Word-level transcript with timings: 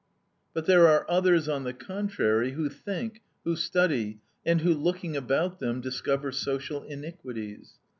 But 0.55 0.65
there 0.65 0.87
are 0.87 1.05
others, 1.07 1.47
on 1.47 1.63
the 1.63 1.75
contrary, 1.75 2.53
who 2.53 2.69
think, 2.69 3.21
who 3.43 3.55
study, 3.55 4.17
and 4.43 4.61
who, 4.61 4.73
looking 4.73 5.15
about 5.15 5.59
them, 5.59 5.79
discover 5.79 6.31
social 6.31 6.81
iniquities. 6.81 7.73